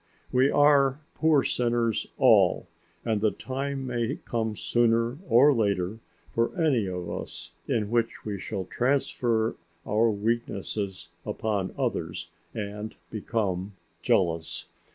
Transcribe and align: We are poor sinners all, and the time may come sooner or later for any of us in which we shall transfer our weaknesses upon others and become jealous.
We 0.31 0.49
are 0.49 0.99
poor 1.13 1.43
sinners 1.43 2.07
all, 2.17 2.65
and 3.05 3.21
the 3.21 3.29
time 3.29 3.85
may 3.85 4.15
come 4.25 4.55
sooner 4.55 5.19
or 5.29 5.53
later 5.53 5.99
for 6.31 6.59
any 6.59 6.87
of 6.87 7.07
us 7.07 7.53
in 7.67 7.91
which 7.91 8.25
we 8.25 8.39
shall 8.39 8.65
transfer 8.65 9.57
our 9.85 10.09
weaknesses 10.09 11.09
upon 11.23 11.75
others 11.77 12.31
and 12.55 12.95
become 13.11 13.73
jealous. 14.01 14.69